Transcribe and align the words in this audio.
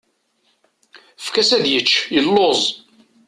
Efk-as 1.19 1.49
ad 1.57 1.65
yečč, 1.71 1.91
yeluẓ. 2.13 2.61